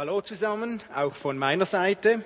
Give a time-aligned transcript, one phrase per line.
[0.00, 2.24] Hallo zusammen, auch von meiner Seite.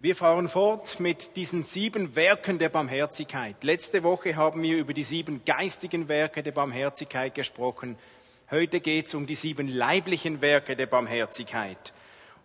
[0.00, 3.62] Wir fahren fort mit diesen sieben Werken der Barmherzigkeit.
[3.62, 7.96] Letzte Woche haben wir über die sieben geistigen Werke der Barmherzigkeit gesprochen.
[8.50, 11.92] Heute geht es um die sieben leiblichen Werke der Barmherzigkeit.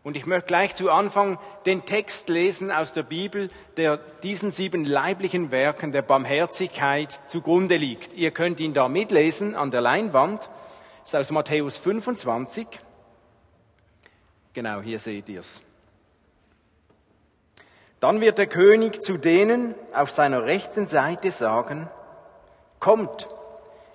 [0.04, 4.86] Und ich möchte gleich zu Anfang den Text lesen aus der Bibel, der diesen sieben
[4.86, 8.14] leiblichen Werken der Barmherzigkeit zugrunde liegt.
[8.14, 10.48] Ihr könnt ihn da mitlesen an der Leinwand.
[11.02, 12.68] Das ist aus Matthäus 25.
[14.54, 15.62] Genau, hier seht ihr es.
[18.00, 21.90] Dann wird der König zu denen auf seiner rechten Seite sagen,
[22.80, 23.28] Kommt,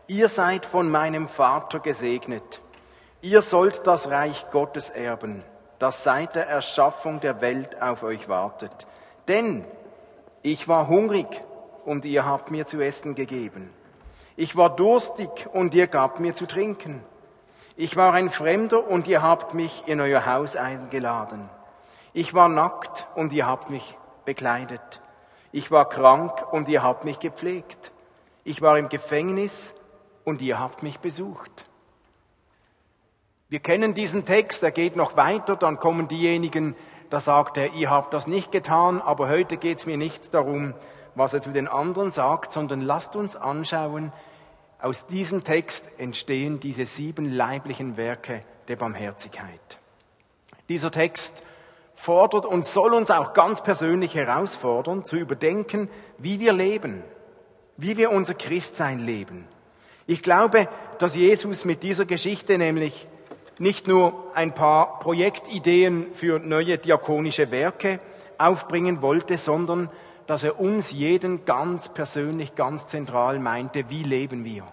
[0.09, 2.61] ihr seid von meinem Vater gesegnet,
[3.20, 5.45] ihr sollt das Reich Gottes erben
[5.83, 8.87] das seit der Erschaffung der Welt auf euch wartet.
[9.27, 9.64] Denn
[10.42, 11.27] ich war hungrig
[11.84, 13.69] und ihr habt mir zu essen gegeben.
[14.37, 17.03] Ich war durstig und ihr gabt mir zu trinken.
[17.82, 21.50] Ich war ein Fremder und ihr habt mich in euer Haus eingeladen.
[22.12, 25.00] Ich war nackt und ihr habt mich bekleidet.
[25.50, 27.91] Ich war krank und ihr habt mich gepflegt.
[28.44, 29.75] Ich war im Gefängnis
[30.22, 31.64] und ihr habt mich besucht.
[33.48, 36.77] Wir kennen diesen Text, er geht noch weiter, dann kommen diejenigen,
[37.10, 40.75] da sagt er, ihr habt das nicht getan, aber heute geht es mir nicht darum,
[41.16, 44.12] was er zu den anderen sagt, sondern lasst uns anschauen,
[44.83, 49.78] aus diesem Text entstehen diese sieben leiblichen Werke der Barmherzigkeit.
[50.69, 51.42] Dieser Text
[51.94, 55.88] fordert und soll uns auch ganz persönlich herausfordern, zu überdenken,
[56.19, 57.05] wie wir leben,
[57.77, 59.47] wie wir unser Christsein leben.
[60.08, 63.08] Ich glaube, dass Jesus mit dieser Geschichte nämlich
[63.58, 68.00] nicht nur ein paar Projektideen für neue diakonische Werke
[68.36, 69.91] aufbringen wollte, sondern
[70.27, 74.65] dass er uns jeden ganz persönlich, ganz zentral meinte, wie leben wir.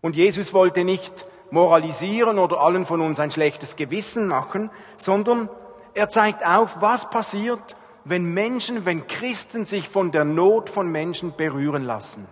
[0.00, 5.48] Und Jesus wollte nicht moralisieren oder allen von uns ein schlechtes Gewissen machen, sondern
[5.94, 11.34] er zeigt auf, was passiert, wenn Menschen, wenn Christen sich von der Not von Menschen
[11.36, 12.26] berühren lassen.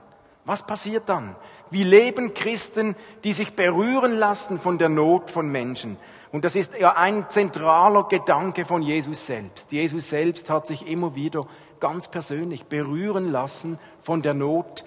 [0.44, 1.36] Was passiert dann?
[1.70, 5.96] Wie leben Christen, die sich berühren lassen von der Not von Menschen?
[6.32, 9.72] Und das ist ja ein zentraler Gedanke von Jesus selbst.
[9.72, 11.46] Jesus selbst hat sich immer wieder
[11.80, 14.84] ganz persönlich berühren lassen von der Not,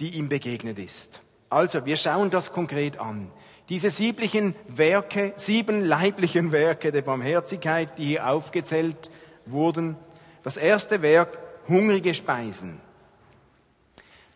[0.00, 1.20] die ihm begegnet ist.
[1.50, 3.30] Also, wir schauen das konkret an.
[3.68, 9.10] Diese sieblichen Werke, sieben leiblichen Werke der Barmherzigkeit, die hier aufgezählt
[9.46, 9.96] wurden.
[10.42, 11.38] Das erste Werk,
[11.68, 12.80] hungrige Speisen.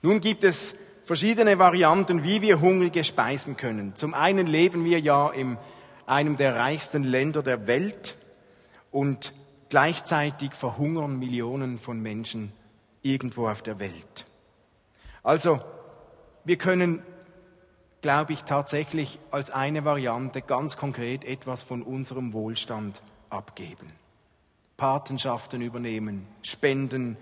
[0.03, 3.95] Nun gibt es verschiedene Varianten, wie wir Hungrige speisen können.
[3.95, 5.57] Zum einen leben wir ja in
[6.07, 8.17] einem der reichsten Länder der Welt
[8.91, 9.33] und
[9.69, 12.53] gleichzeitig verhungern Millionen von Menschen
[13.03, 14.27] irgendwo auf der Welt.
[15.23, 15.61] Also,
[16.45, 17.03] wir können,
[18.01, 23.93] glaube ich, tatsächlich als eine Variante ganz konkret etwas von unserem Wohlstand abgeben.
[24.77, 27.17] Patenschaften übernehmen, spenden,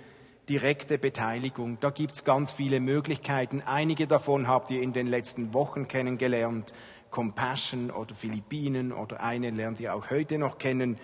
[0.48, 1.78] direkte Beteiligung.
[1.80, 3.62] Da gibt's ganz viele Möglichkeiten.
[3.64, 6.74] Einige davon habt ihr in den letzten Wochen kennengelernt.
[7.10, 10.98] Compassion oder Philippinen oder eine lernt ihr auch heute noch kennen.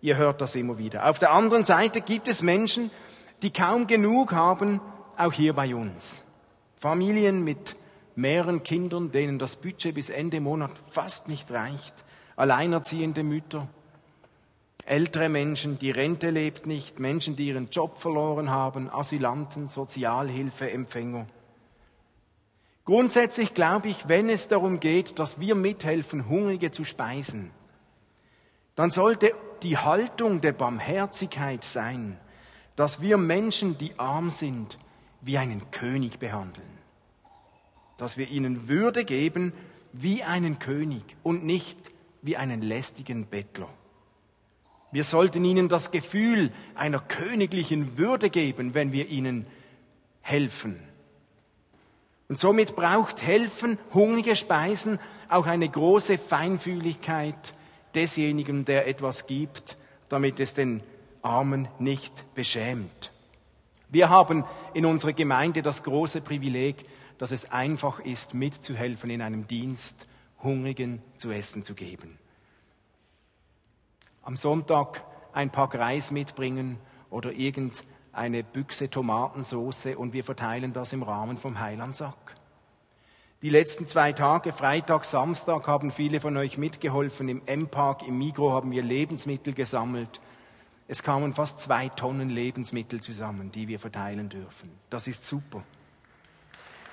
[0.00, 1.08] Ihr hört das immer wieder.
[1.08, 2.90] Auf der anderen Seite gibt es Menschen,
[3.42, 4.80] die kaum genug haben,
[5.18, 6.22] auch hier bei uns.
[6.78, 7.76] Familien mit
[8.16, 11.92] mehreren Kindern, denen das Budget bis Ende Monat fast nicht reicht.
[12.36, 13.68] Alleinerziehende Mütter,
[14.86, 21.26] ältere Menschen, die Rente lebt nicht, Menschen, die ihren Job verloren haben, Asylanten, Sozialhilfeempfänger.
[22.84, 27.50] Grundsätzlich glaube ich, wenn es darum geht, dass wir mithelfen, Hungrige zu speisen,
[28.74, 29.32] dann sollte
[29.62, 32.18] die Haltung der Barmherzigkeit sein,
[32.76, 34.78] dass wir Menschen, die arm sind,
[35.20, 36.66] wie einen König behandeln.
[37.98, 39.52] Dass wir ihnen Würde geben
[39.92, 41.78] wie einen König und nicht
[42.22, 43.68] wie einen lästigen Bettler.
[44.92, 49.46] Wir sollten ihnen das Gefühl einer königlichen Würde geben, wenn wir ihnen
[50.20, 50.80] helfen.
[52.28, 54.98] Und somit braucht Helfen, hungrige Speisen,
[55.28, 57.54] auch eine große Feinfühligkeit
[57.94, 59.76] desjenigen, der etwas gibt,
[60.08, 60.82] damit es den
[61.22, 63.12] Armen nicht beschämt.
[63.88, 64.44] Wir haben
[64.74, 66.84] in unserer Gemeinde das große Privileg,
[67.18, 70.06] dass es einfach ist, mitzuhelfen in einem Dienst,
[70.42, 72.18] Hungrigen zu essen zu geben
[74.22, 75.02] am Sonntag
[75.32, 76.78] ein Pack Reis mitbringen
[77.10, 82.36] oder irgendeine Büchse Tomatensoße und wir verteilen das im Rahmen vom Heilandsack.
[83.42, 87.28] Die letzten zwei Tage, Freitag, Samstag, haben viele von euch mitgeholfen.
[87.28, 90.20] Im M-Park, im Migro haben wir Lebensmittel gesammelt.
[90.88, 94.70] Es kamen fast zwei Tonnen Lebensmittel zusammen, die wir verteilen dürfen.
[94.90, 95.62] Das ist super.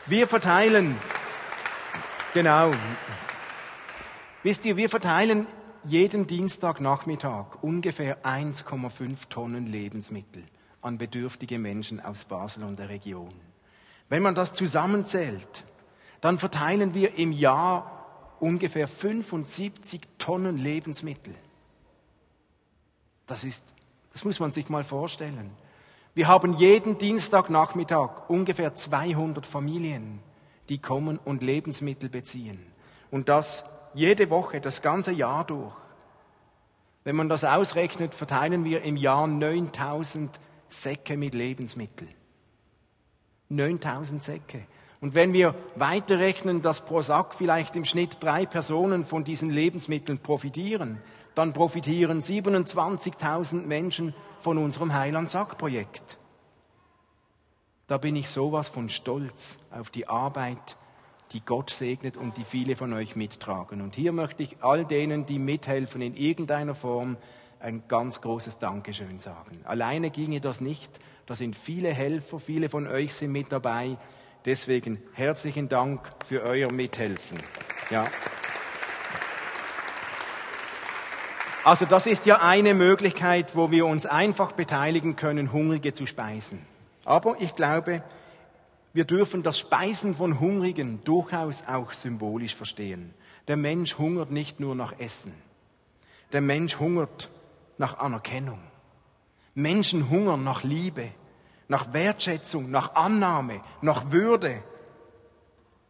[0.06, 0.96] Wir verteilen,
[2.34, 2.72] genau,
[4.48, 5.46] Wisst ihr, wir verteilen
[5.88, 10.44] jeden Dienstagnachmittag ungefähr 1,5 Tonnen Lebensmittel
[10.82, 13.34] an bedürftige Menschen aus Basel und der Region.
[14.10, 15.64] Wenn man das zusammenzählt,
[16.22, 21.36] dann verteilen wir im Jahr ungefähr 75 Tonnen Lebensmittel.
[23.26, 23.74] Das ist,
[24.14, 25.52] das muss man sich mal vorstellen.
[26.14, 30.20] Wir haben jeden Dienstagnachmittag ungefähr 200 Familien,
[30.70, 32.60] die kommen und Lebensmittel beziehen.
[33.12, 33.64] Und das
[33.98, 35.74] jede Woche, das ganze Jahr durch.
[37.04, 40.30] Wenn man das ausrechnet, verteilen wir im Jahr 9000
[40.70, 42.14] Säcke mit Lebensmitteln.
[43.50, 44.66] 9000 Säcke.
[45.00, 50.20] Und wenn wir weiterrechnen, dass pro Sack vielleicht im Schnitt drei Personen von diesen Lebensmitteln
[50.20, 51.02] profitieren,
[51.34, 56.18] dann profitieren 27.000 Menschen von unserem Heiland-Sack-Projekt.
[57.88, 60.78] Da bin ich sowas von stolz auf die Arbeit,
[61.34, 63.82] die Gott segnet und die viele von euch mittragen.
[63.82, 67.18] Und hier möchte ich all denen, die mithelfen in irgendeiner Form,
[67.60, 69.60] ein ganz großes Dankeschön sagen.
[69.66, 71.00] Alleine ginge das nicht.
[71.26, 73.98] Da sind viele Helfer, viele von euch sind mit dabei.
[74.46, 77.38] Deswegen herzlichen Dank für euer Mithelfen.
[77.90, 78.08] Ja.
[81.64, 86.66] Also das ist ja eine Möglichkeit, wo wir uns einfach beteiligen können, Hungrige zu speisen.
[87.04, 88.04] Aber ich glaube,
[88.98, 93.14] wir dürfen das Speisen von Hungrigen durchaus auch symbolisch verstehen.
[93.48, 95.34] Der Mensch hungert nicht nur nach Essen.
[96.32, 97.30] Der Mensch hungert
[97.78, 98.58] nach Anerkennung.
[99.54, 101.12] Menschen hungern nach Liebe,
[101.68, 104.64] nach Wertschätzung, nach Annahme, nach Würde.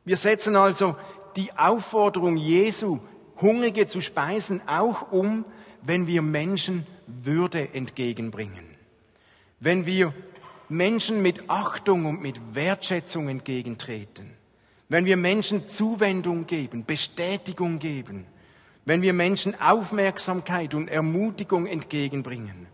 [0.04, 0.98] Wir setzen also
[1.38, 3.00] die Aufforderung Jesu,
[3.40, 5.46] Hungrige zu speisen, auch um,
[5.82, 8.66] wenn wir Menschen Würde entgegenbringen.
[9.62, 10.14] Wenn wir
[10.70, 14.34] Menschen mit Achtung und mit Wertschätzung entgegentreten.
[14.90, 18.26] Wenn wir Menschen Zuwendung geben, Bestätigung geben.
[18.86, 22.68] Wenn wir Menschen Aufmerksamkeit und Ermutigung entgegenbringen.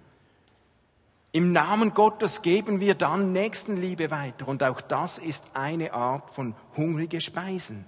[1.31, 4.47] Im Namen Gottes geben wir dann Nächstenliebe weiter.
[4.47, 7.85] Und auch das ist eine Art von hungrige Speisen.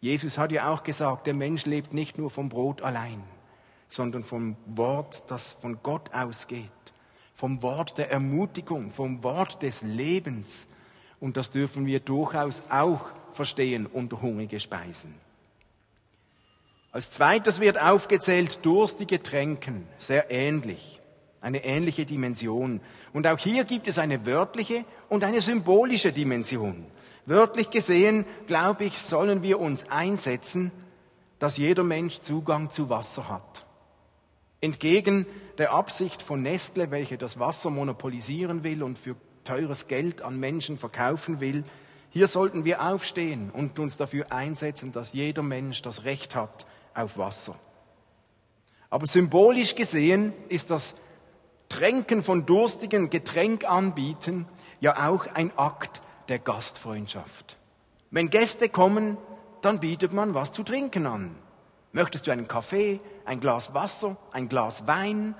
[0.00, 3.22] Jesus hat ja auch gesagt, der Mensch lebt nicht nur vom Brot allein,
[3.88, 6.70] sondern vom Wort, das von Gott ausgeht.
[7.34, 10.68] Vom Wort der Ermutigung, vom Wort des Lebens.
[11.20, 15.14] Und das dürfen wir durchaus auch verstehen unter hungrige Speisen.
[16.92, 21.00] Als zweites wird aufgezählt durstige Tränken, sehr ähnlich
[21.44, 22.80] eine ähnliche Dimension.
[23.12, 26.86] Und auch hier gibt es eine wörtliche und eine symbolische Dimension.
[27.26, 30.72] Wörtlich gesehen, glaube ich, sollen wir uns einsetzen,
[31.38, 33.66] dass jeder Mensch Zugang zu Wasser hat.
[34.62, 35.26] Entgegen
[35.58, 40.78] der Absicht von Nestle, welche das Wasser monopolisieren will und für teures Geld an Menschen
[40.78, 41.64] verkaufen will,
[42.10, 47.18] hier sollten wir aufstehen und uns dafür einsetzen, dass jeder Mensch das Recht hat auf
[47.18, 47.56] Wasser.
[48.88, 50.96] Aber symbolisch gesehen ist das
[51.68, 54.46] Tränken von durstigen Getränk anbieten,
[54.80, 57.56] ja auch ein Akt der Gastfreundschaft.
[58.10, 59.16] Wenn Gäste kommen,
[59.60, 61.34] dann bietet man was zu trinken an.
[61.94, 65.36] Möchtest du einen Kaffee, ein Glas Wasser, ein Glas Wein,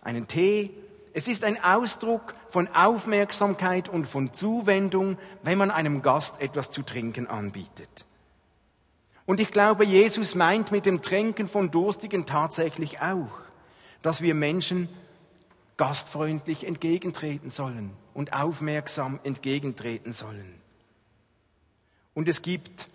[0.00, 0.70] einen Tee?
[1.12, 6.82] Es ist ein Ausdruck von Aufmerksamkeit und von Zuwendung, wenn man einem Gast etwas zu
[6.82, 8.06] trinken anbietet.
[9.26, 13.30] Und ich glaube, Jesus meint mit dem Tränken von Durstigen tatsächlich auch,
[14.00, 14.88] dass wir Menschen
[15.76, 20.62] gastfreundlich entgegentreten sollen und aufmerksam entgegentreten sollen.
[22.14, 22.88] Und es gibt,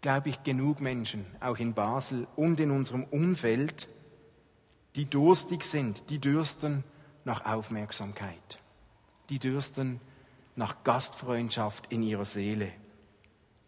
[0.00, 3.88] glaube ich, genug Menschen, auch in Basel und in unserem Umfeld,
[4.96, 6.84] die durstig sind, die dürsten
[7.24, 8.58] nach Aufmerksamkeit,
[9.28, 10.00] die dürsten
[10.56, 12.70] nach Gastfreundschaft in ihrer Seele.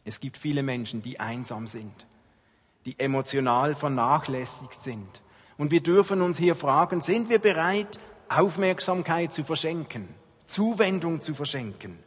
[0.05, 2.07] Es gibt viele Menschen, die einsam sind,
[2.85, 5.23] die emotional vernachlässigt sind.
[5.59, 10.09] Und wir dürfen uns hier fragen, sind wir bereit, Aufmerksamkeit zu verschenken,
[10.45, 11.99] Zuwendung zu verschenken.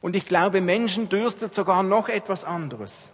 [0.00, 3.12] Und ich glaube, Menschen dürstet sogar noch etwas anderes.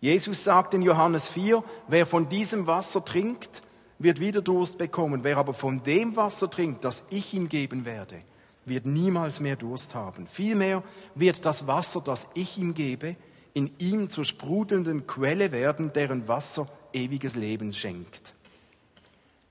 [0.00, 3.62] Jesus sagt in Johannes 4, wer von diesem Wasser trinkt,
[3.98, 5.22] wird wieder Durst bekommen.
[5.22, 8.20] Wer aber von dem Wasser trinkt, das ich ihm geben werde,
[8.64, 10.26] wird niemals mehr Durst haben.
[10.26, 10.82] Vielmehr
[11.14, 13.16] wird das Wasser, das ich ihm gebe,
[13.54, 18.34] in ihm zur sprudelnden Quelle werden, deren Wasser ewiges Leben schenkt.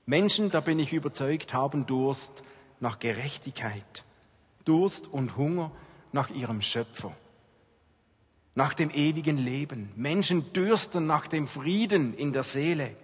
[0.06, 2.42] Menschen, da bin ich überzeugt, haben Durst
[2.80, 4.04] nach Gerechtigkeit,
[4.64, 5.70] Durst und Hunger
[6.12, 7.12] nach ihrem Schöpfer,
[8.54, 9.90] nach dem ewigen Leben.
[9.96, 12.94] Menschen dürsten nach dem Frieden in der Seele,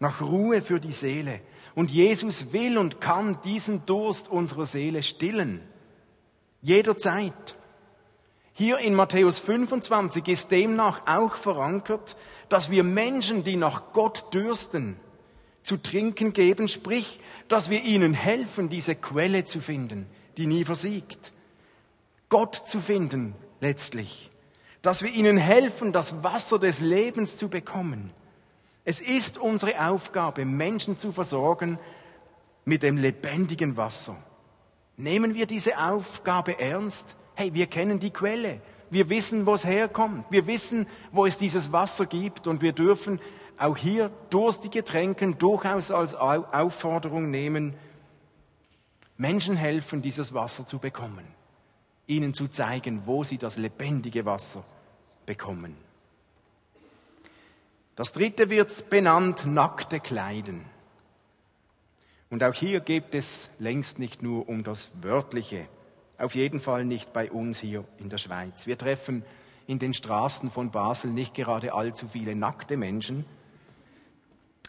[0.00, 1.40] nach Ruhe für die Seele.
[1.74, 5.60] Und Jesus will und kann diesen Durst unserer Seele stillen.
[6.62, 7.56] Jederzeit.
[8.52, 12.16] Hier in Matthäus 25 ist demnach auch verankert,
[12.48, 14.96] dass wir Menschen, die nach Gott dürsten,
[15.62, 21.32] zu trinken geben, sprich, dass wir ihnen helfen, diese Quelle zu finden, die nie versiegt.
[22.28, 24.30] Gott zu finden letztlich.
[24.82, 28.10] Dass wir ihnen helfen, das Wasser des Lebens zu bekommen.
[28.84, 31.78] Es ist unsere Aufgabe, Menschen zu versorgen
[32.64, 34.16] mit dem lebendigen Wasser.
[34.96, 37.14] Nehmen wir diese Aufgabe ernst?
[37.34, 38.60] Hey, wir kennen die Quelle.
[38.90, 40.24] Wir wissen, wo es herkommt.
[40.30, 43.20] Wir wissen, wo es dieses Wasser gibt und wir dürfen
[43.58, 47.74] auch hier durstige Tränken durchaus als Aufforderung nehmen,
[49.16, 51.24] Menschen helfen, dieses Wasser zu bekommen,
[52.08, 54.64] ihnen zu zeigen, wo sie das lebendige Wasser
[55.26, 55.76] bekommen.
[57.94, 60.64] Das dritte wird benannt nackte Kleiden.
[62.30, 65.68] Und auch hier geht es längst nicht nur um das Wörtliche.
[66.18, 68.66] Auf jeden Fall nicht bei uns hier in der Schweiz.
[68.66, 69.24] Wir treffen
[69.66, 73.24] in den Straßen von Basel nicht gerade allzu viele nackte Menschen.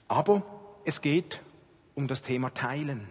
[0.07, 0.43] Aber
[0.85, 1.41] es geht
[1.95, 3.07] um das Thema Teilen.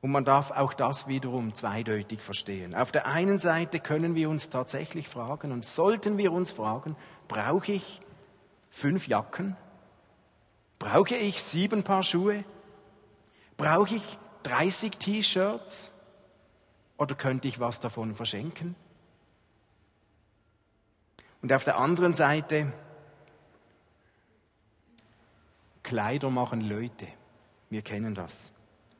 [0.00, 2.74] Und man darf auch das wiederum zweideutig verstehen.
[2.74, 7.72] Auf der einen Seite können wir uns tatsächlich fragen und sollten wir uns fragen, brauche
[7.72, 8.00] ich
[8.70, 9.56] fünf Jacken?
[10.78, 12.44] Brauche ich sieben Paar Schuhe?
[13.56, 15.90] Brauche ich 30 T-Shirts?
[16.96, 18.76] Oder könnte ich was davon verschenken?
[21.42, 22.72] Und auf der anderen Seite,
[25.82, 27.08] Kleider machen Leute.
[27.70, 28.52] Wir kennen das.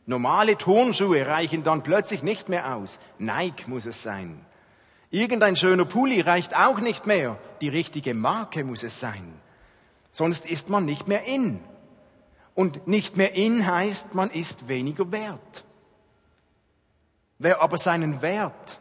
[0.09, 2.99] Normale Turnschuhe reichen dann plötzlich nicht mehr aus.
[3.19, 4.41] Nike muss es sein.
[5.11, 7.37] Irgendein schöner Pulli reicht auch nicht mehr.
[7.61, 9.39] Die richtige Marke muss es sein.
[10.11, 11.61] Sonst ist man nicht mehr in.
[12.55, 15.65] Und nicht mehr in heißt, man ist weniger wert.
[17.39, 18.81] Wer aber seinen Wert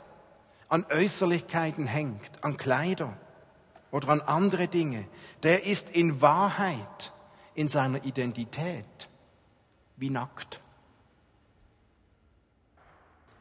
[0.69, 3.17] an Äußerlichkeiten hängt, an Kleider
[3.91, 5.05] oder an andere Dinge,
[5.43, 7.11] der ist in Wahrheit
[7.53, 9.09] in seiner Identität
[9.97, 10.61] wie nackt.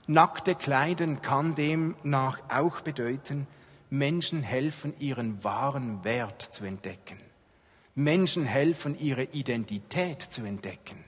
[0.08, 3.46] Nackte Kleiden kann demnach auch bedeuten,
[3.90, 7.18] Menschen helfen, ihren wahren Wert zu entdecken.
[7.94, 11.04] Menschen helfen, ihre Identität zu entdecken.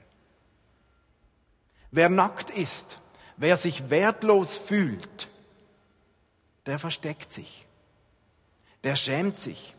[1.91, 2.99] Wer nackt ist,
[3.37, 5.29] wer sich wertlos fühlt,
[6.67, 7.67] der versteckt sich,
[8.85, 9.75] der schämt sich,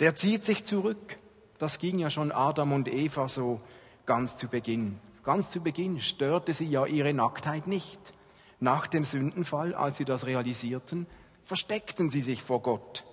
[0.00, 1.16] der zieht sich zurück.
[1.58, 3.60] Das ging ja schon Adam und Eva so
[4.06, 5.00] ganz zu Beginn.
[5.24, 8.14] Ganz zu Beginn störte sie ja ihre Nacktheit nicht.
[8.60, 11.06] Nach dem Sündenfall, als sie das realisierten,
[11.44, 13.04] versteckten sie sich vor Gott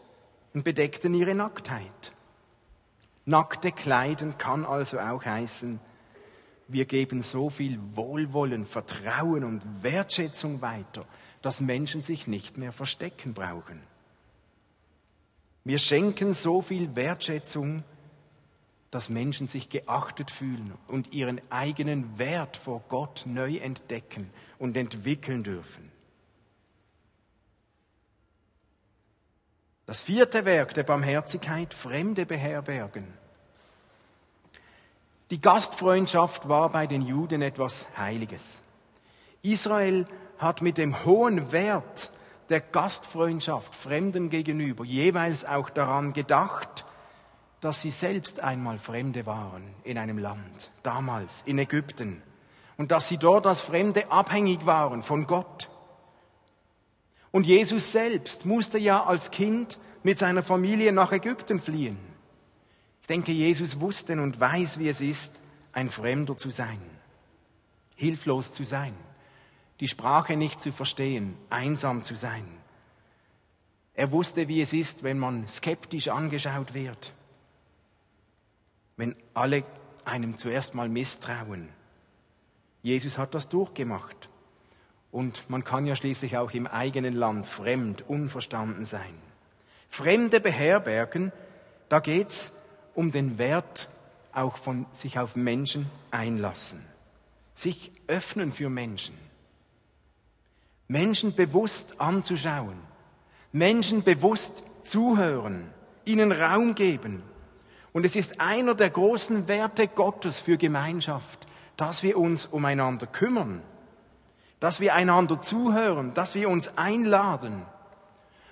[0.53, 2.11] und bedeckten ihre Nacktheit.
[3.25, 5.79] Nackte Kleiden kann also auch heißen,
[6.67, 11.05] wir geben so viel Wohlwollen, Vertrauen und Wertschätzung weiter,
[11.41, 13.79] dass Menschen sich nicht mehr verstecken brauchen.
[15.63, 17.83] Wir schenken so viel Wertschätzung,
[18.95, 25.43] dass Menschen sich geachtet fühlen und ihren eigenen Wert vor Gott neu entdecken und entwickeln
[25.43, 25.91] dürfen.
[29.85, 33.05] Das vierte Werk der Barmherzigkeit, Fremde beherbergen.
[35.29, 38.61] Die Gastfreundschaft war bei den Juden etwas Heiliges.
[39.41, 42.11] Israel hat mit dem hohen Wert
[42.47, 46.85] der Gastfreundschaft Fremden gegenüber jeweils auch daran gedacht,
[47.61, 52.21] dass sie selbst einmal Fremde waren in einem Land, damals in Ägypten,
[52.77, 55.69] und dass sie dort als Fremde abhängig waren von Gott.
[57.31, 61.97] Und Jesus selbst musste ja als Kind mit seiner Familie nach Ägypten fliehen.
[63.01, 65.39] Ich denke, Jesus wusste und weiß, wie es ist,
[65.73, 66.79] ein Fremder zu sein,
[67.95, 68.93] hilflos zu sein,
[69.79, 72.45] die Sprache nicht zu verstehen, einsam zu sein.
[73.95, 77.13] Er wusste, wie es ist, wenn man skeptisch angeschaut wird,
[78.97, 79.63] wenn alle
[80.05, 81.69] einem zuerst mal misstrauen.
[82.81, 84.29] Jesus hat das durchgemacht.
[85.11, 89.15] Und man kann ja schließlich auch im eigenen Land fremd, unverstanden sein.
[89.89, 91.31] Fremde beherbergen,
[91.89, 93.89] da geht's um den Wert
[94.33, 96.83] auch von sich auf Menschen einlassen,
[97.55, 99.17] sich öffnen für Menschen,
[100.87, 102.77] Menschen bewusst anzuschauen,
[103.53, 105.69] Menschen bewusst zuhören,
[106.03, 107.23] ihnen Raum geben.
[107.95, 111.47] Und es ist einer der großen Werte Gottes für Gemeinschaft,
[111.77, 113.61] dass wir uns umeinander kümmern,
[114.59, 117.61] dass wir einander zuhören, dass wir uns einladen.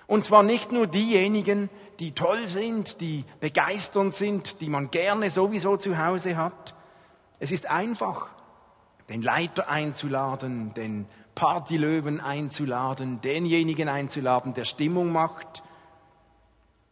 [0.06, 5.76] Und zwar nicht nur diejenigen, die toll sind, die begeisternd sind, die man gerne sowieso
[5.76, 6.74] zu Hause hat.
[7.38, 8.28] Es ist einfach,
[9.10, 15.62] den Leiter einzuladen, den Partylöwen einzuladen, denjenigen einzuladen, der Stimmung macht.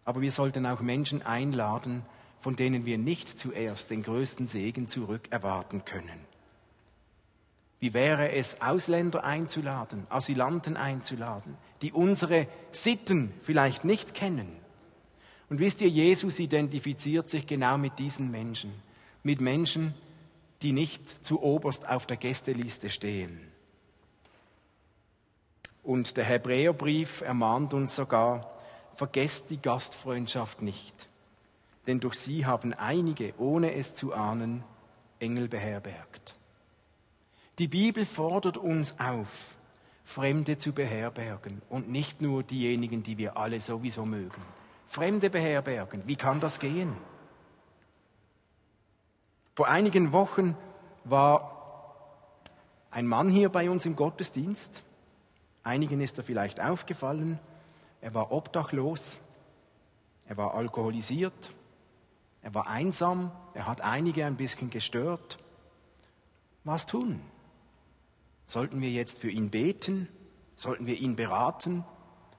[0.04, 2.04] Aber wir sollten auch Menschen einladen,
[2.42, 6.18] von denen wir nicht zuerst den größten Segen zurück erwarten können.
[7.78, 14.49] Wie wäre es, Ausländer einzuladen, Asylanten einzuladen, die unsere Sitten vielleicht nicht kennen?
[15.49, 18.72] Und wisst ihr, Jesus identifiziert sich genau mit diesen Menschen,
[19.22, 19.94] mit Menschen,
[20.62, 23.38] die nicht zu oberst auf der Gästeliste stehen.
[25.84, 28.58] Und der Hebräerbrief ermahnt uns sogar,
[28.96, 31.08] vergesst die Gastfreundschaft nicht,
[31.86, 34.64] denn durch sie haben einige, ohne es zu ahnen,
[35.18, 36.36] Engel beherbergt.
[37.58, 39.56] Die Bibel fordert uns auf,
[40.04, 44.42] Fremde zu beherbergen und nicht nur diejenigen, die wir alle sowieso mögen.
[44.88, 46.96] Fremde beherbergen, wie kann das gehen?
[49.54, 50.56] Vor einigen Wochen
[51.04, 51.52] war
[52.90, 54.82] ein Mann hier bei uns im Gottesdienst.
[55.62, 57.38] Einigen ist er vielleicht aufgefallen.
[58.00, 59.18] Er war obdachlos,
[60.26, 61.52] er war alkoholisiert,
[62.42, 65.38] er war einsam, er hat einige ein bisschen gestört.
[66.64, 67.20] Was tun?
[68.46, 70.08] Sollten wir jetzt für ihn beten?
[70.56, 71.84] Sollten wir ihn beraten?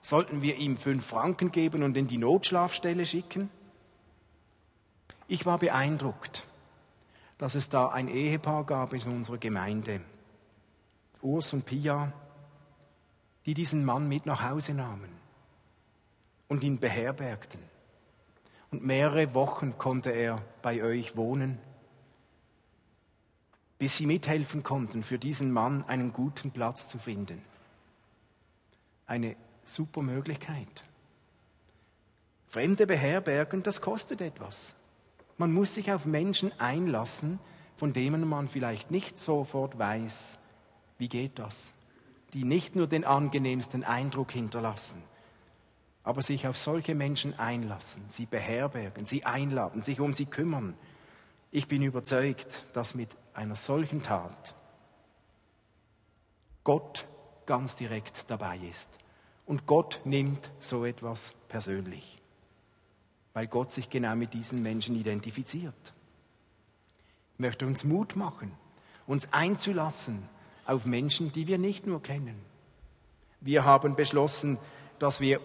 [0.01, 3.49] Sollten wir ihm fünf Franken geben und in die Notschlafstelle schicken?
[5.29, 6.45] Ich war beeindruckt,
[7.37, 10.01] dass es da ein Ehepaar gab in unserer Gemeinde,
[11.21, 12.11] Urs und Pia,
[13.45, 15.09] die diesen Mann mit nach Hause nahmen
[16.49, 17.72] und ihn beherbergten.
[18.73, 21.59] Und mehrere Wochen konnte er bei euch wohnen,
[23.77, 27.39] bis sie mithelfen konnten, für diesen Mann einen guten Platz zu finden.
[29.05, 30.85] Eine super Möglichkeit.
[32.47, 34.73] Fremde beherbergen, das kostet etwas.
[35.37, 37.37] Man muss sich auf Menschen einlassen,
[37.75, 40.39] von denen man vielleicht nicht sofort weiß,
[40.97, 41.75] wie geht das,
[42.33, 45.03] die nicht nur den angenehmsten Eindruck hinterlassen,
[46.03, 50.75] aber sich auf solche Menschen einlassen, sie beherbergen, sie einladen, sich um sie kümmern.
[51.51, 54.53] Ich bin überzeugt, dass mit einer solchen Tat
[56.63, 57.07] Gott
[57.45, 58.89] ganz direkt dabei ist.
[59.45, 62.21] Und Gott nimmt so etwas persönlich,
[63.33, 65.93] weil Gott sich genau mit diesen Menschen identifiziert.
[67.33, 68.51] Ich möchte uns Mut machen,
[69.05, 70.29] uns einzulassen
[70.65, 72.39] auf Menschen, die wir nicht nur kennen.
[73.41, 74.57] Wir haben beschlossen,
[74.99, 75.41] dass wir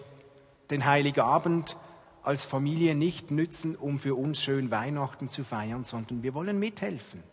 [0.69, 1.77] den Heiligabend
[2.23, 7.23] als Familie nicht nützen, um für uns schön Weihnachten zu feiern, sondern wir wollen mithelfen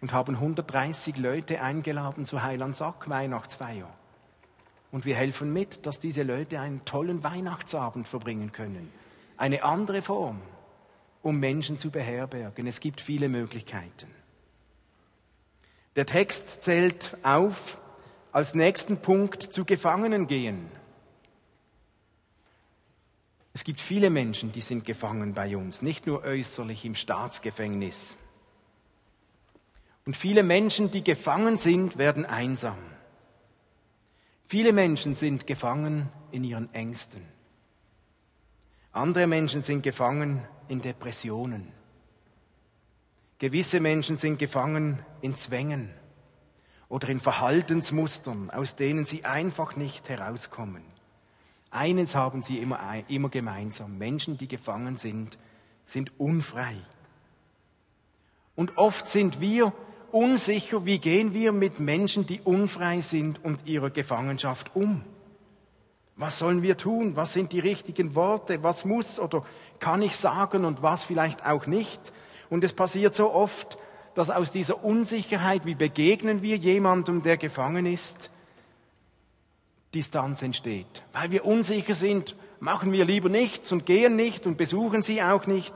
[0.00, 3.88] und haben 130 Leute eingeladen zu Heilandsack Weihnachtsfeier.
[4.92, 8.92] Und wir helfen mit, dass diese Leute einen tollen Weihnachtsabend verbringen können.
[9.36, 10.40] Eine andere Form,
[11.22, 12.66] um Menschen zu beherbergen.
[12.66, 14.10] Es gibt viele Möglichkeiten.
[15.96, 17.78] Der Text zählt auf
[18.32, 20.70] als nächsten Punkt zu Gefangenen gehen.
[23.52, 28.16] Es gibt viele Menschen, die sind gefangen bei uns, nicht nur äußerlich im Staatsgefängnis.
[30.06, 32.78] Und viele Menschen, die gefangen sind, werden einsam.
[34.46, 37.22] Viele Menschen sind gefangen in ihren Ängsten.
[38.92, 41.68] Andere Menschen sind gefangen in Depressionen.
[43.38, 45.90] Gewisse Menschen sind gefangen in Zwängen
[46.88, 50.82] oder in Verhaltensmustern, aus denen sie einfach nicht herauskommen.
[51.70, 53.96] Eines haben sie immer, immer gemeinsam.
[53.98, 55.38] Menschen, die gefangen sind,
[55.84, 56.74] sind unfrei.
[58.56, 59.72] Und oft sind wir
[60.10, 65.04] unsicher, wie gehen wir mit Menschen, die unfrei sind und ihrer Gefangenschaft um.
[66.16, 67.16] Was sollen wir tun?
[67.16, 68.62] Was sind die richtigen Worte?
[68.62, 69.44] Was muss oder
[69.78, 72.00] kann ich sagen und was vielleicht auch nicht?
[72.50, 73.78] Und es passiert so oft,
[74.14, 78.30] dass aus dieser Unsicherheit, wie begegnen wir jemandem, der gefangen ist,
[79.94, 81.04] Distanz entsteht.
[81.12, 85.46] Weil wir unsicher sind, machen wir lieber nichts und gehen nicht und besuchen sie auch
[85.46, 85.74] nicht.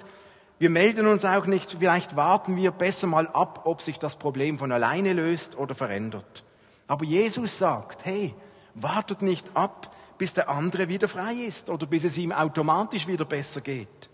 [0.59, 4.59] Wir melden uns auch nicht, vielleicht warten wir besser mal ab, ob sich das Problem
[4.59, 6.45] von alleine löst oder verändert.
[6.87, 8.35] Aber Jesus sagt, hey,
[8.75, 13.25] wartet nicht ab, bis der andere wieder frei ist oder bis es ihm automatisch wieder
[13.25, 14.11] besser geht.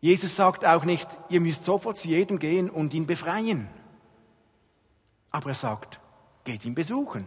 [0.00, 3.68] Jesus sagt auch nicht, ihr müsst sofort zu jedem gehen und ihn befreien.
[5.30, 6.00] Aber er sagt,
[6.44, 7.26] geht ihn besuchen.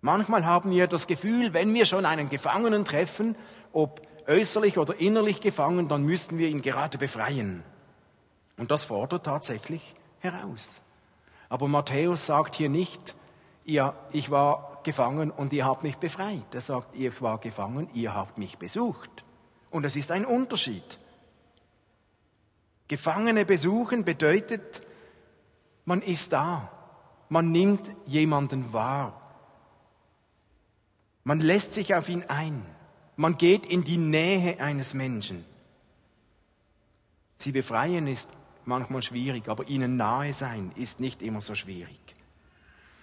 [0.00, 3.36] Manchmal haben wir das Gefühl, wenn wir schon einen Gefangenen treffen,
[3.72, 7.62] ob äußerlich oder innerlich gefangen, dann müssten wir ihn gerade befreien.
[8.56, 10.82] Und das fordert tatsächlich heraus.
[11.48, 13.14] Aber Matthäus sagt hier nicht,
[13.64, 16.54] ihr, ich war gefangen und ihr habt mich befreit.
[16.54, 19.24] Er sagt, ich war gefangen, ihr habt mich besucht.
[19.70, 20.98] Und es ist ein Unterschied.
[22.88, 24.82] Gefangene besuchen bedeutet,
[25.84, 26.70] man ist da.
[27.28, 29.19] Man nimmt jemanden wahr.
[31.30, 32.60] Man lässt sich auf ihn ein.
[33.14, 35.44] Man geht in die Nähe eines Menschen.
[37.36, 38.30] Sie befreien ist
[38.64, 42.00] manchmal schwierig, aber ihnen nahe sein ist nicht immer so schwierig.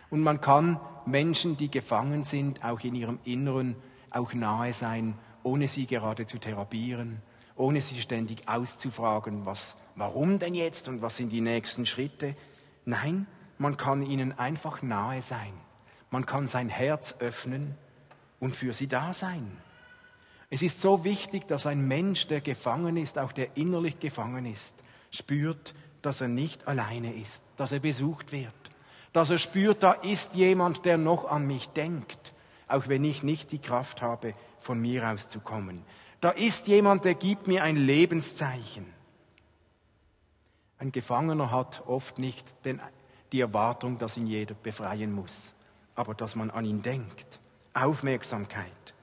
[0.09, 3.77] Und man kann Menschen, die gefangen sind, auch in ihrem Inneren
[4.09, 7.21] auch nahe sein, ohne sie gerade zu therapieren,
[7.55, 12.35] ohne sie ständig auszufragen, was, warum denn jetzt und was sind die nächsten Schritte.
[12.83, 13.25] Nein,
[13.57, 15.53] man kann ihnen einfach nahe sein.
[16.11, 17.77] Man kann sein Herz öffnen
[18.39, 19.45] und für sie da sein.
[20.49, 24.75] Es ist so wichtig, dass ein Mensch, der gefangen ist, auch der innerlich gefangen ist,
[25.11, 28.53] spürt, dass er nicht alleine ist, dass er besucht wird,
[29.11, 32.33] dass er spürt, da ist jemand, der noch an mich denkt,
[32.67, 35.83] auch wenn ich nicht die Kraft habe, von mir aus zu kommen.
[36.21, 38.85] Da ist jemand, der gibt mir ein Lebenszeichen.
[40.79, 42.81] Ein Gefangener hat oft nicht den,
[43.31, 45.55] die Erwartung, dass ihn jeder befreien muss,
[45.95, 47.39] aber dass man an ihn denkt.
[47.83, 48.93] Aufmerksamkeit.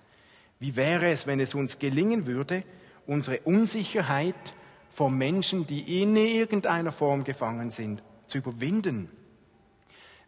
[0.59, 2.65] Wie wäre es, wenn es uns gelingen würde,
[3.07, 4.55] unsere Unsicherheit
[4.91, 9.11] vor Menschen, die in irgendeiner Form gefangen sind, zu überwinden?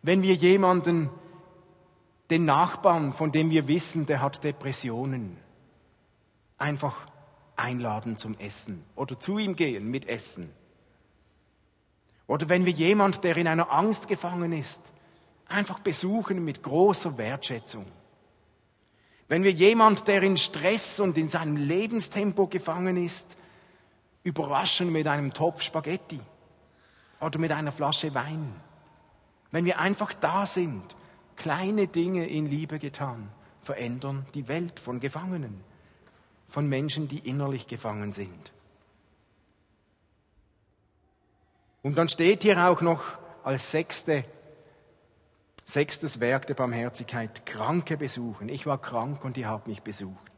[0.03, 1.11] Wenn wir jemanden,
[2.31, 5.37] den Nachbarn, von dem wir wissen, der hat Depressionen,
[6.59, 7.07] einfach
[7.57, 10.51] einladen zum Essen oder zu ihm gehen mit Essen.
[12.27, 14.83] Oder wenn wir jemand, der in einer Angst gefangen ist,
[15.49, 17.87] einfach besuchen mit großer Wertschätzung.
[19.29, 23.37] Wenn wir jemand, der in Stress und in seinem Lebenstempo gefangen ist,
[24.23, 26.21] überraschen mit einem Topf Spaghetti
[27.21, 28.55] oder mit einer Flasche Wein.
[29.51, 30.95] Wenn wir einfach da sind,
[31.37, 33.29] kleine Dinge in Liebe getan,
[33.63, 35.61] verändern die Welt von Gefangenen,
[36.49, 38.53] von Menschen, die innerlich gefangen sind.
[41.83, 43.03] Und dann steht hier auch noch
[43.45, 44.25] als sechste
[45.69, 48.49] Sechstes Werk der Barmherzigkeit, Kranke besuchen.
[48.49, 50.33] Ich war krank und ihr habt mich besucht.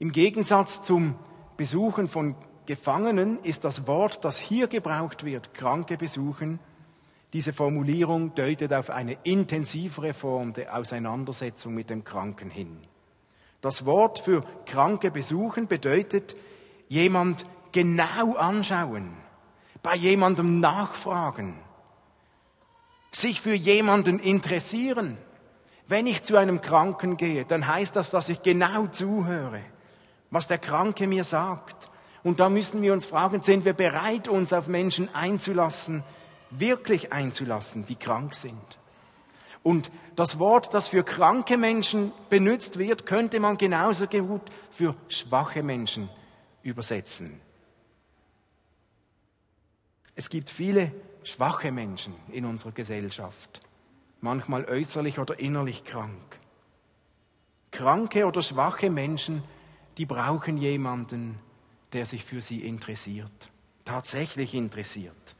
[0.00, 1.14] Im Gegensatz zum
[1.56, 2.34] Besuchen von
[2.66, 6.58] Gefangenen ist das Wort, das hier gebraucht wird, Kranke besuchen,
[7.32, 12.78] diese Formulierung deutet auf eine intensivere Form der Auseinandersetzung mit dem Kranken hin.
[13.60, 16.34] Das Wort für Kranke besuchen bedeutet
[16.88, 19.14] jemand genau anschauen,
[19.82, 21.54] bei jemandem nachfragen,
[23.14, 25.16] sich für jemanden interessieren.
[25.86, 29.60] Wenn ich zu einem Kranken gehe, dann heißt das, dass ich genau zuhöre,
[30.30, 31.88] was der Kranke mir sagt.
[32.22, 36.02] Und da müssen wir uns fragen, sind wir bereit, uns auf Menschen einzulassen,
[36.50, 38.78] wirklich einzulassen, die krank sind?
[39.62, 45.62] Und das Wort, das für kranke Menschen benutzt wird, könnte man genauso gut für schwache
[45.62, 46.08] Menschen
[46.62, 47.40] übersetzen.
[50.14, 50.92] Es gibt viele
[51.24, 53.60] schwache Menschen in unserer Gesellschaft,
[54.20, 56.38] manchmal äußerlich oder innerlich krank.
[57.70, 59.42] Kranke oder schwache Menschen,
[59.98, 61.38] die brauchen jemanden,
[61.92, 63.50] der sich für sie interessiert,
[63.84, 65.34] tatsächlich interessiert,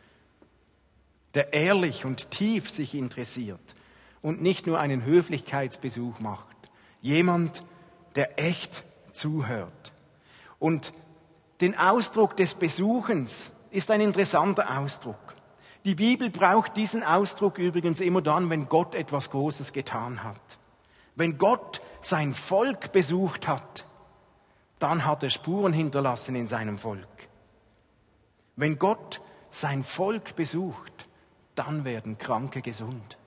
[1.34, 3.74] der ehrlich und tief sich interessiert
[4.22, 6.56] und nicht nur einen Höflichkeitsbesuch macht.
[7.02, 7.64] Jemand,
[8.14, 9.92] der echt zuhört.
[10.58, 10.92] Und
[11.60, 15.23] den Ausdruck des Besuchens ist ein interessanter Ausdruck.
[15.84, 20.58] Die Bibel braucht diesen Ausdruck übrigens immer dann, wenn Gott etwas Großes getan hat.
[21.14, 23.84] Wenn Gott sein Volk besucht hat,
[24.78, 27.28] dann hat er Spuren hinterlassen in seinem Volk.
[28.56, 29.20] Wenn Gott
[29.50, 31.06] sein Volk besucht,
[31.54, 33.18] dann werden Kranke gesund.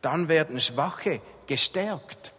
[0.00, 2.34] Dann werden Schwache gestärkt.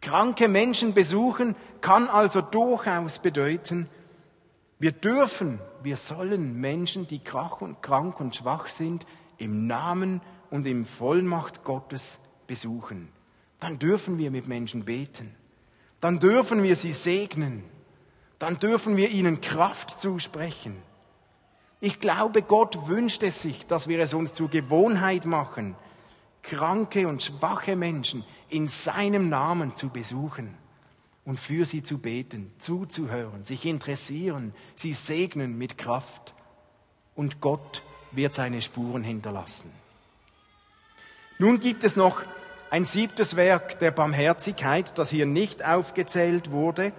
[0.00, 3.88] Kranke Menschen besuchen kann also durchaus bedeuten,
[4.78, 9.06] wir dürfen, wir sollen Menschen, die krank und schwach sind,
[9.38, 10.20] im Namen
[10.50, 13.08] und im Vollmacht Gottes besuchen.
[13.60, 15.34] Dann dürfen wir mit Menschen beten.
[16.00, 17.64] Dann dürfen wir sie segnen.
[18.38, 20.76] Dann dürfen wir ihnen Kraft zusprechen.
[21.80, 25.76] Ich glaube, Gott wünscht es sich, dass wir es uns zur Gewohnheit machen,
[26.42, 30.56] kranke und schwache Menschen in seinem Namen zu besuchen
[31.24, 36.34] und für sie zu beten, zuzuhören, sich interessieren, sie segnen mit Kraft.
[37.14, 37.82] Und Gott
[38.12, 39.70] wird seine Spuren hinterlassen.
[41.38, 42.22] Nun gibt es noch
[42.70, 46.92] ein siebtes Werk der Barmherzigkeit, das hier nicht aufgezählt wurde,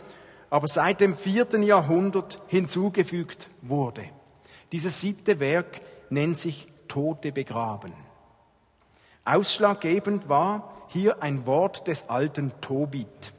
[0.50, 4.04] aber seit dem vierten Jahrhundert hinzugefügt wurde.
[4.72, 7.94] Dieses siebte Werk nennt sich Tote begraben.
[9.26, 13.34] Ausschlaggebend war hier ein Wort des alten Tobit.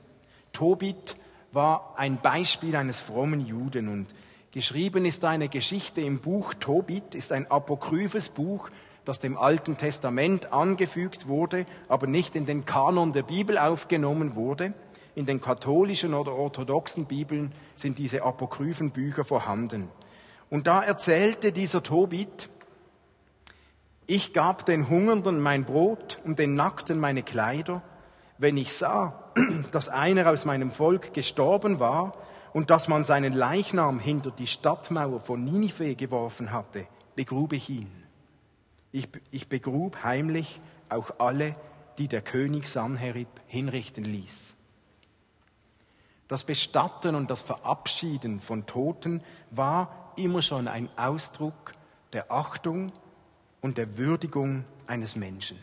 [0.57, 1.19] Tobit
[1.53, 4.07] war ein Beispiel eines frommen Juden und
[4.53, 8.71] geschrieben ist eine Geschichte im Buch Tobit, ist ein apokryphes Buch,
[9.05, 14.73] das dem Alten Testament angefügt wurde, aber nicht in den Kanon der Bibel aufgenommen wurde.
[15.15, 19.91] In den katholischen oder orthodoxen Bibeln sind diese apokryphen Bücher vorhanden.
[20.49, 22.49] Und da erzählte dieser Tobit,
[24.07, 27.83] ich gab den Hungernden mein Brot und den Nackten meine Kleider.
[28.39, 29.23] Wenn ich sah,
[29.73, 32.15] dass einer aus meinem Volk gestorben war
[32.53, 37.91] und dass man seinen Leichnam hinter die Stadtmauer von Ninive geworfen hatte, begrub ich ihn.
[38.93, 41.55] Ich, ich begrub heimlich auch alle,
[41.99, 44.57] die der König Sanherib hinrichten ließ.
[46.29, 51.75] Das Bestatten und das Verabschieden von Toten war immer schon ein Ausdruck
[52.13, 52.93] der Achtung
[53.61, 55.59] und der Würdigung eines Menschen.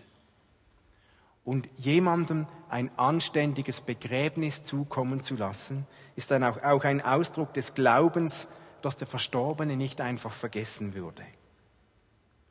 [1.43, 7.75] Und jemandem ein anständiges Begräbnis zukommen zu lassen, ist dann auch, auch ein Ausdruck des
[7.75, 8.47] Glaubens,
[8.81, 11.23] dass der Verstorbene nicht einfach vergessen würde.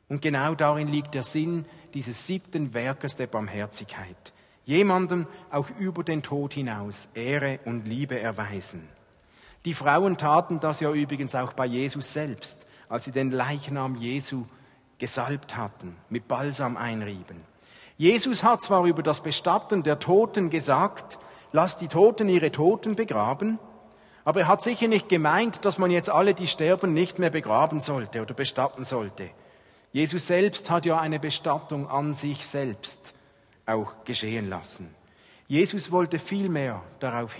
[0.09, 4.33] Und genau darin liegt der Sinn dieses siebten Werkes der Barmherzigkeit.
[4.65, 8.87] Jemandem auch über den Tod hinaus Ehre und Liebe erweisen.
[9.65, 14.45] Die Frauen taten das ja übrigens auch bei Jesus selbst, als sie den Leichnam Jesu
[14.97, 17.52] gesalbt hatten, mit Balsam einrieben.
[18.03, 21.19] Jesus hat zwar über das Bestatten der Toten gesagt,
[21.53, 23.59] lasst die Toten ihre Toten begraben,
[24.25, 27.79] aber er hat sicher nicht gemeint, dass man jetzt alle, die sterben, nicht mehr begraben
[27.79, 29.29] sollte oder bestatten sollte.
[29.93, 33.13] Jesus selbst hat ja eine Bestattung an sich selbst
[33.65, 34.93] auch geschehen lassen.
[35.47, 37.37] Jesus wollte vielmehr darauf,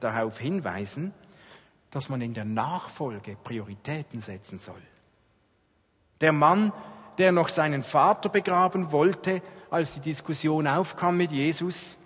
[0.00, 1.12] darauf hinweisen,
[1.90, 4.80] dass man in der Nachfolge Prioritäten setzen soll.
[6.22, 6.72] Der Mann,
[7.18, 11.98] der noch seinen Vater begraben wollte, als die Diskussion aufkam mit Jesus,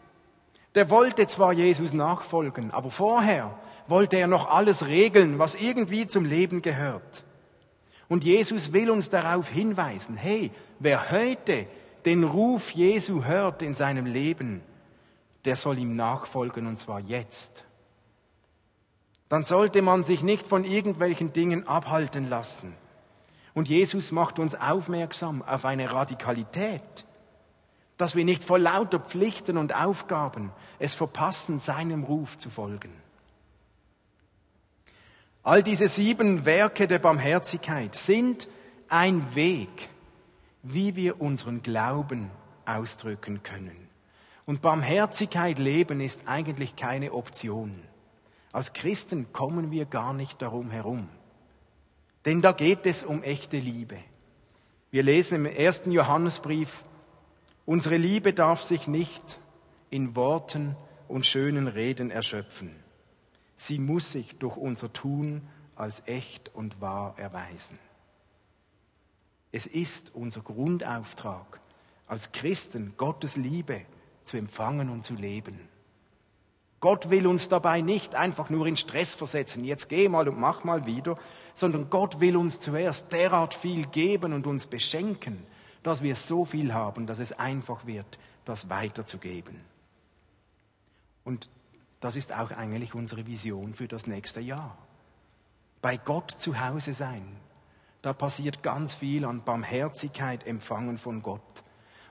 [0.74, 6.24] der wollte zwar Jesus nachfolgen, aber vorher wollte er noch alles regeln, was irgendwie zum
[6.24, 7.24] Leben gehört.
[8.08, 11.66] Und Jesus will uns darauf hinweisen, hey, wer heute
[12.04, 14.62] den Ruf Jesu hört in seinem Leben,
[15.44, 17.64] der soll ihm nachfolgen und zwar jetzt.
[19.28, 22.74] Dann sollte man sich nicht von irgendwelchen Dingen abhalten lassen.
[23.54, 27.04] Und Jesus macht uns aufmerksam auf eine Radikalität,
[27.96, 32.92] dass wir nicht vor lauter Pflichten und Aufgaben es verpassen, seinem Ruf zu folgen.
[35.42, 38.48] All diese sieben Werke der Barmherzigkeit sind
[38.88, 39.88] ein Weg,
[40.62, 42.30] wie wir unseren Glauben
[42.64, 43.76] ausdrücken können.
[44.46, 47.78] Und Barmherzigkeit leben ist eigentlich keine Option.
[48.52, 51.08] Als Christen kommen wir gar nicht darum herum.
[52.24, 53.98] Denn da geht es um echte Liebe.
[54.90, 56.84] Wir lesen im ersten Johannesbrief,
[57.66, 59.38] unsere Liebe darf sich nicht
[59.90, 60.76] in Worten
[61.08, 62.74] und schönen Reden erschöpfen.
[63.56, 65.42] Sie muss sich durch unser Tun
[65.76, 67.78] als echt und wahr erweisen.
[69.52, 71.60] Es ist unser Grundauftrag,
[72.06, 73.82] als Christen Gottes Liebe
[74.24, 75.68] zu empfangen und zu leben.
[76.80, 80.64] Gott will uns dabei nicht einfach nur in Stress versetzen, jetzt geh mal und mach
[80.64, 81.16] mal wieder,
[81.54, 85.46] sondern Gott will uns zuerst derart viel geben und uns beschenken,
[85.84, 89.60] dass wir so viel haben, dass es einfach wird, das weiterzugeben.
[91.24, 91.48] Und
[92.00, 94.76] das ist auch eigentlich unsere Vision für das nächste Jahr.
[95.80, 97.24] Bei Gott zu Hause sein.
[98.02, 101.62] Da passiert ganz viel an Barmherzigkeit empfangen von Gott.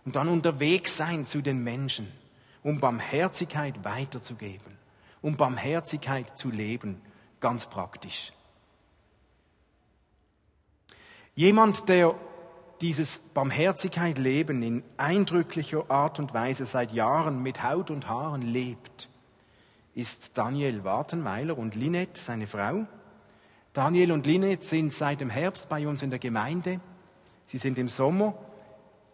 [0.06, 2.12] Und dann unterwegs sein zu den Menschen,
[2.62, 4.78] um Barmherzigkeit weiterzugeben,
[5.22, 7.02] um Barmherzigkeit zu leben,
[7.40, 8.34] ganz praktisch.
[11.36, 12.16] Jemand, der
[12.84, 19.08] dieses Barmherzigkeit leben in eindrücklicher Art und Weise seit Jahren mit Haut und Haaren lebt,
[19.96, 22.86] ist Daniel Wartenmeiler und Linette, seine Frau.
[23.72, 26.82] Daniel und Linette sind seit dem Herbst bei uns in der Gemeinde.
[27.46, 28.34] Sie sind im Sommer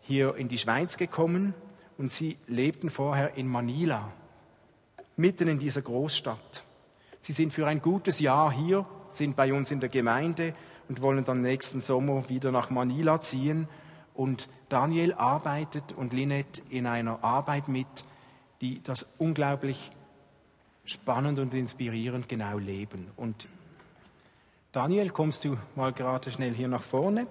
[0.01, 1.53] hier in die Schweiz gekommen
[1.99, 4.11] und sie lebten vorher in Manila,
[5.15, 6.63] mitten in dieser Großstadt.
[7.21, 10.55] Sie sind für ein gutes Jahr hier, sind bei uns in der Gemeinde
[10.89, 13.69] und wollen dann nächsten Sommer wieder nach Manila ziehen.
[14.13, 17.87] Und Daniel arbeitet und Lynette in einer Arbeit mit,
[18.59, 19.91] die das unglaublich
[20.83, 23.07] spannend und inspirierend genau leben.
[23.15, 23.47] Und
[24.71, 27.27] Daniel, kommst du mal gerade schnell hier nach vorne?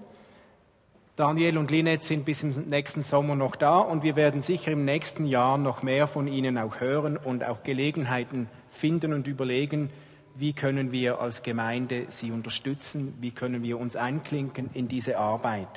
[1.17, 4.85] Daniel und Lynette sind bis im nächsten Sommer noch da und wir werden sicher im
[4.85, 9.91] nächsten Jahr noch mehr von ihnen auch hören und auch Gelegenheiten finden und überlegen,
[10.39, 15.69] wie können wir als Gemeinde sie unterstützen, wie können wir uns einklinken in diese Arbeit.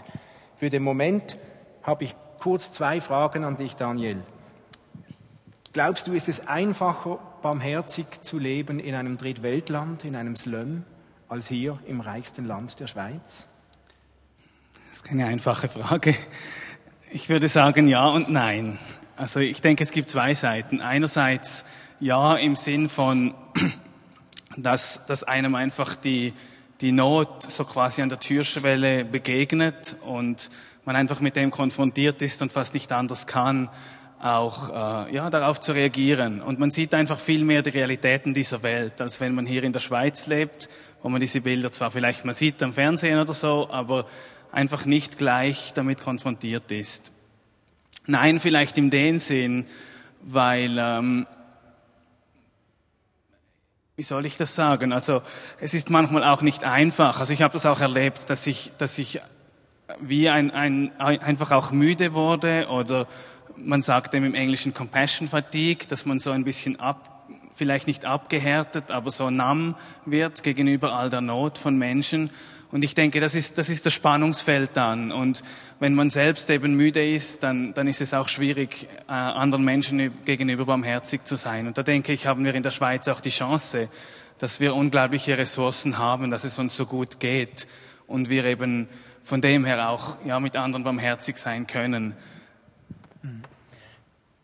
[0.56, 1.38] Für den Moment
[1.82, 4.22] habe ich kurz zwei Fragen an dich, Daniel.
[5.74, 10.84] Glaubst du, ist es einfacher, barmherzig zu leben in einem Drittweltland, in einem Slum,
[11.28, 13.48] als hier im reichsten Land der Schweiz?
[14.90, 16.16] Das ist keine einfache Frage.
[17.10, 18.78] Ich würde sagen ja und nein.
[19.16, 20.82] Also ich denke, es gibt zwei Seiten.
[20.82, 21.66] Einerseits
[22.00, 23.34] ja im Sinn von,
[24.58, 26.34] dass, dass einem einfach die,
[26.82, 30.50] die Not so quasi an der Türschwelle begegnet und
[30.86, 33.70] man einfach mit dem konfrontiert ist und fast nicht anders kann,
[34.20, 36.42] auch äh, ja, darauf zu reagieren.
[36.42, 39.74] Und man sieht einfach viel mehr die Realitäten dieser Welt, als wenn man hier in
[39.74, 40.70] der Schweiz lebt,
[41.02, 44.06] wo man diese Bilder zwar vielleicht mal sieht am Fernsehen oder so, aber
[44.52, 47.12] einfach nicht gleich damit konfrontiert ist.
[48.06, 49.66] Nein, vielleicht in dem Sinn,
[50.22, 51.26] weil ähm,
[54.02, 54.94] wie soll ich das sagen?
[54.94, 55.22] Also
[55.60, 57.20] es ist manchmal auch nicht einfach.
[57.20, 59.22] Also ich habe das auch erlebt, dass ich, dass ich
[60.00, 63.06] wie ein, ein, einfach auch müde wurde oder
[63.58, 68.04] man sagt dem im Englischen Compassion Fatigue, dass man so ein bisschen ab, vielleicht nicht
[68.04, 69.76] abgehärtet, aber so nahm
[70.08, 72.32] wird gegenüber all der Not von Menschen.
[72.72, 75.12] Und ich denke, das ist, das ist das Spannungsfeld dann.
[75.12, 75.44] Und
[75.80, 80.24] wenn man selbst eben müde ist, dann, dann ist es auch schwierig, äh, anderen Menschen
[80.24, 81.68] gegenüber barmherzig zu sein.
[81.68, 83.90] Und da denke ich, haben wir in der Schweiz auch die Chance,
[84.40, 87.68] dass wir unglaubliche Ressourcen haben, dass es uns so gut geht
[88.08, 88.88] und wir eben
[89.24, 92.16] von dem her auch ja, mit anderen barmherzig sein können.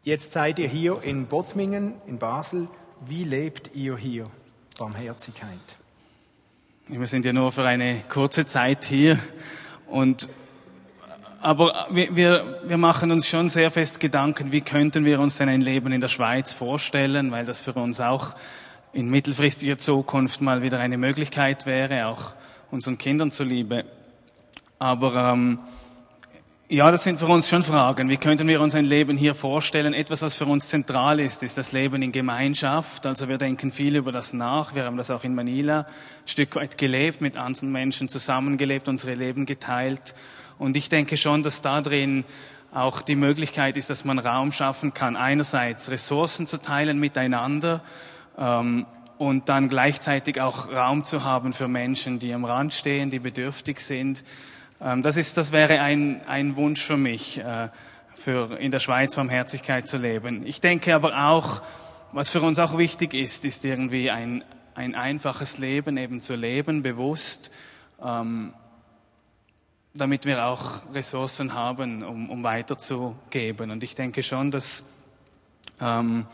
[0.04, 2.68] Jetzt seid ihr hier in Bottmingen, in Basel.
[3.06, 4.26] Wie lebt ihr hier
[4.78, 5.77] Barmherzigkeit?
[6.90, 9.20] Wir sind ja nur für eine kurze Zeit hier
[9.88, 10.30] und
[11.42, 15.50] aber wir, wir, wir machen uns schon sehr fest Gedanken, wie könnten wir uns denn
[15.50, 18.36] ein Leben in der Schweiz vorstellen, weil das für uns auch
[18.94, 22.34] in mittelfristiger Zukunft mal wieder eine Möglichkeit wäre, auch
[22.72, 23.84] unseren Kindern zuliebe.
[24.80, 25.60] Aber ähm,
[26.70, 28.10] ja, das sind für uns schon Fragen.
[28.10, 29.94] Wie könnten wir uns ein Leben hier vorstellen?
[29.94, 33.06] Etwas, was für uns zentral ist, ist das Leben in Gemeinschaft.
[33.06, 34.76] Also wir denken viel über das nach.
[34.76, 35.86] Wir haben das auch in Manila ein
[36.26, 40.14] Stück weit gelebt, mit anderen Menschen zusammengelebt, unsere Leben geteilt.
[40.60, 42.26] Und ich denke schon, dass da drin
[42.74, 47.82] auch die Möglichkeit ist, dass man Raum schaffen kann, einerseits Ressourcen zu teilen miteinander
[48.38, 48.86] ähm,
[49.18, 53.80] und dann gleichzeitig auch Raum zu haben für Menschen, die am Rand stehen, die bedürftig
[53.80, 54.22] sind
[54.80, 57.70] das, ist, das wäre ein, ein Wunsch für mich, äh,
[58.16, 60.46] für in der Schweiz Barmherzigkeit zu leben.
[60.46, 61.62] Ich denke aber auch,
[62.12, 64.44] was für uns auch wichtig ist, ist irgendwie ein,
[64.76, 67.52] ein einfaches Leben eben zu leben, bewusst,
[68.04, 68.54] ähm,
[69.94, 73.72] damit wir auch Ressourcen haben, um, um weiterzugeben.
[73.72, 74.88] Und ich denke schon, dass,
[75.82, 76.28] ähm,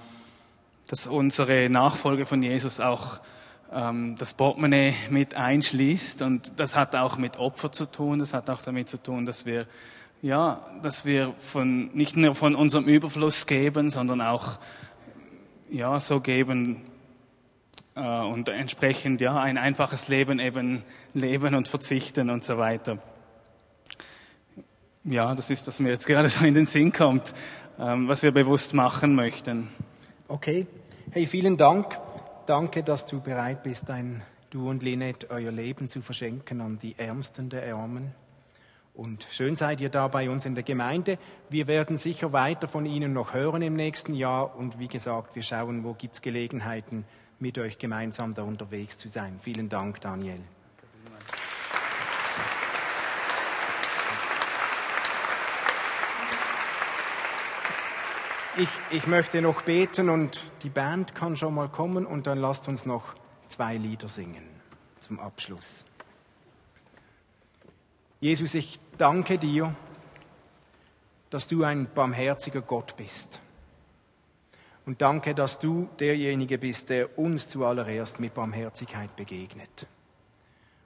[0.89, 3.21] dass unsere Nachfolge von Jesus auch
[3.73, 6.21] ähm, das Portemonnaie mit einschließt.
[6.21, 8.19] Und das hat auch mit Opfer zu tun.
[8.19, 9.67] Das hat auch damit zu tun, dass wir,
[10.21, 14.59] ja, dass wir von, nicht nur von unserem Überfluss geben, sondern auch,
[15.69, 16.81] ja, so geben,
[17.95, 20.83] äh, und entsprechend, ja, ein einfaches Leben eben
[21.13, 22.97] leben und verzichten und so weiter.
[25.03, 27.33] Ja, das ist, was mir jetzt gerade so in den Sinn kommt,
[27.79, 29.69] ähm, was wir bewusst machen möchten.
[30.27, 30.65] Okay.
[31.11, 31.99] Hey, vielen Dank.
[32.45, 36.93] Danke, dass du bereit bist, ein, du und Lynette, euer Leben zu verschenken an die
[36.97, 38.13] Ärmsten der Ärmen.
[38.93, 41.17] Und schön seid ihr da bei uns in der Gemeinde.
[41.49, 44.57] Wir werden sicher weiter von Ihnen noch hören im nächsten Jahr.
[44.57, 47.05] Und wie gesagt, wir schauen, wo gibt es Gelegenheiten,
[47.39, 49.39] mit euch gemeinsam da unterwegs zu sein.
[49.41, 50.41] Vielen Dank, Daniel.
[58.55, 62.67] Ich, ich möchte noch beten und die Band kann schon mal kommen und dann lasst
[62.67, 63.15] uns noch
[63.47, 64.47] zwei Lieder singen
[64.99, 65.85] zum Abschluss.
[68.19, 69.75] Jesus, ich danke dir,
[71.31, 73.39] dass du ein barmherziger Gott bist.
[74.85, 79.87] Und danke, dass du derjenige bist, der uns zuallererst mit Barmherzigkeit begegnet.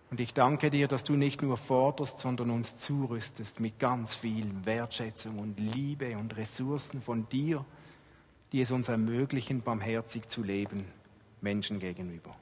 [0.09, 4.49] Und ich danke dir, dass du nicht nur forderst, sondern uns zurüstest mit ganz viel
[4.63, 7.65] Wertschätzung und Liebe und Ressourcen von dir,
[8.53, 10.85] die es uns ermöglichen, barmherzig zu leben,
[11.41, 12.35] Menschen gegenüber.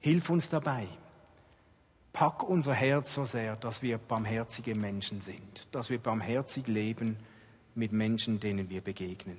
[0.00, 0.86] Hilf uns dabei.
[2.12, 7.16] Pack unser Herz so sehr, dass wir barmherzige Menschen sind, dass wir barmherzig leben
[7.74, 9.38] mit Menschen, denen wir begegnen.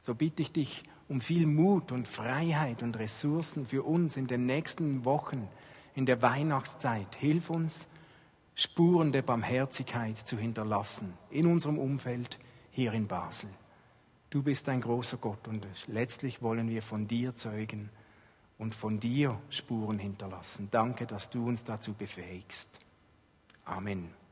[0.00, 4.46] So bitte ich dich um viel Mut und Freiheit und Ressourcen für uns in den
[4.46, 5.48] nächsten Wochen,
[5.94, 7.14] in der Weihnachtszeit.
[7.16, 7.88] Hilf uns,
[8.54, 12.38] Spuren der Barmherzigkeit zu hinterlassen in unserem Umfeld
[12.70, 13.50] hier in Basel.
[14.30, 17.90] Du bist ein großer Gott und letztlich wollen wir von dir zeugen
[18.58, 20.68] und von dir Spuren hinterlassen.
[20.70, 22.80] Danke, dass du uns dazu befähigst.
[23.64, 24.23] Amen.